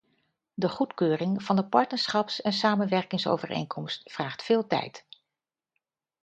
De 0.53 0.69
goedkeuring 0.69 1.43
van 1.43 1.55
de 1.55 1.65
partnerschaps- 1.67 2.41
en 2.41 2.53
samenwerkingsovereenkomst 2.53 4.11
vraagt 4.13 4.43
veel 4.43 4.67
tijd. 4.67 5.05